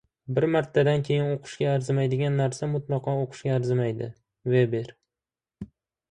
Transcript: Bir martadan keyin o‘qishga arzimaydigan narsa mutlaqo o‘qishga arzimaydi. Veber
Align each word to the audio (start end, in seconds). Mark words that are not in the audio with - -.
Bir 0.37 0.45
martadan 0.53 1.01
keyin 1.09 1.27
o‘qishga 1.33 1.67
arzimaydigan 1.73 2.39
narsa 2.41 2.69
mutlaqo 2.71 3.13
o‘qishga 3.25 3.53
arzimaydi. 3.57 4.07
Veber 4.55 4.89